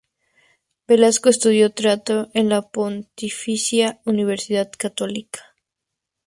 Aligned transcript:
Velasco 0.87 1.29
estudió 1.29 1.69
Teatro 1.75 2.29
en 2.33 2.49
la 2.49 2.63
Pontificia 2.63 4.01
Universidad 4.03 4.71
Católica. 4.75 5.53